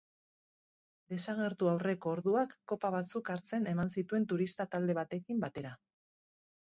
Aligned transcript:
Desagertu 1.13 1.67
aurreko 1.73 2.13
orduak 2.17 2.55
kopa 2.73 2.91
batzuk 2.95 3.31
hartzen 3.35 3.71
eman 3.75 3.93
zituen 3.99 4.27
turista 4.33 4.67
talde 4.73 4.97
batekin 5.01 5.45
batera. 5.45 5.79